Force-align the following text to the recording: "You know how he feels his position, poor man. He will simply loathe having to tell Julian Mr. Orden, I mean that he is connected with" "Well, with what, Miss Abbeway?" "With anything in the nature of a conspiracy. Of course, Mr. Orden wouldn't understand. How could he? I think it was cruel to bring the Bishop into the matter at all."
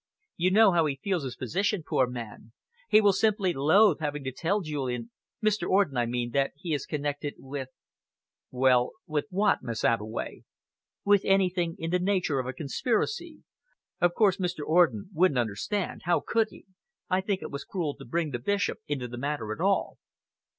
"You 0.35 0.49
know 0.49 0.71
how 0.71 0.87
he 0.87 0.95
feels 0.95 1.21
his 1.23 1.35
position, 1.35 1.83
poor 1.87 2.07
man. 2.07 2.53
He 2.89 3.01
will 3.01 3.13
simply 3.13 3.53
loathe 3.53 3.99
having 3.99 4.23
to 4.23 4.31
tell 4.31 4.61
Julian 4.61 5.11
Mr. 5.45 5.69
Orden, 5.69 5.95
I 5.95 6.07
mean 6.07 6.31
that 6.31 6.53
he 6.55 6.73
is 6.73 6.87
connected 6.87 7.35
with" 7.37 7.69
"Well, 8.49 8.93
with 9.05 9.25
what, 9.29 9.61
Miss 9.61 9.83
Abbeway?" 9.83 10.41
"With 11.05 11.21
anything 11.23 11.75
in 11.77 11.91
the 11.91 11.99
nature 11.99 12.39
of 12.39 12.47
a 12.47 12.53
conspiracy. 12.53 13.43
Of 13.99 14.15
course, 14.15 14.37
Mr. 14.37 14.65
Orden 14.65 15.11
wouldn't 15.13 15.37
understand. 15.37 16.01
How 16.05 16.19
could 16.19 16.47
he? 16.49 16.65
I 17.07 17.21
think 17.21 17.43
it 17.43 17.51
was 17.51 17.63
cruel 17.63 17.95
to 17.97 18.03
bring 18.03 18.31
the 18.31 18.39
Bishop 18.39 18.79
into 18.87 19.07
the 19.07 19.19
matter 19.19 19.53
at 19.53 19.61
all." 19.61 19.99